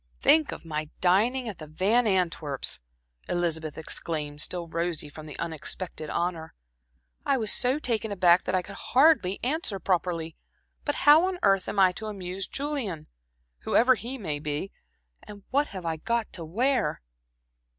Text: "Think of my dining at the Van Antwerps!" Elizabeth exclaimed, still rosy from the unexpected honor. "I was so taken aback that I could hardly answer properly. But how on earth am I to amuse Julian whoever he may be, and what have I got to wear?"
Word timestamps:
"Think 0.19 0.51
of 0.51 0.65
my 0.65 0.89
dining 0.99 1.47
at 1.47 1.59
the 1.59 1.67
Van 1.67 2.07
Antwerps!" 2.07 2.79
Elizabeth 3.29 3.77
exclaimed, 3.77 4.41
still 4.41 4.67
rosy 4.67 5.09
from 5.09 5.27
the 5.27 5.37
unexpected 5.37 6.09
honor. 6.09 6.55
"I 7.23 7.37
was 7.37 7.51
so 7.53 7.77
taken 7.77 8.11
aback 8.11 8.45
that 8.45 8.55
I 8.55 8.63
could 8.63 8.77
hardly 8.95 9.39
answer 9.43 9.77
properly. 9.79 10.35
But 10.85 10.95
how 11.05 11.27
on 11.27 11.37
earth 11.43 11.69
am 11.69 11.77
I 11.77 11.91
to 11.91 12.07
amuse 12.07 12.47
Julian 12.47 13.09
whoever 13.59 13.93
he 13.93 14.17
may 14.17 14.39
be, 14.39 14.71
and 15.21 15.43
what 15.51 15.67
have 15.67 15.85
I 15.85 15.97
got 15.97 16.33
to 16.33 16.43
wear?" 16.45 17.03